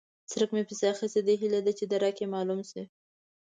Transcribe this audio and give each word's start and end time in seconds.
څرک 0.31 0.49
مې 0.55 0.63
پسې 0.69 0.85
اخيستی 0.93 1.21
دی؛ 1.25 1.35
هيله 1.41 1.59
ده 1.65 1.71
چې 1.77 1.83
درک 1.91 2.17
يې 2.21 2.27
مالوم 2.33 2.61
شي. 2.69 2.83